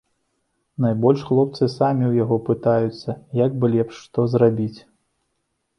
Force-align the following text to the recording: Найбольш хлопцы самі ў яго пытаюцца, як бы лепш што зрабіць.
Найбольш 0.85 1.19
хлопцы 1.27 1.63
самі 1.73 2.03
ў 2.07 2.13
яго 2.23 2.35
пытаюцца, 2.49 3.09
як 3.45 3.51
бы 3.63 3.71
лепш 3.79 3.95
што 4.07 4.19
зрабіць. 4.35 4.77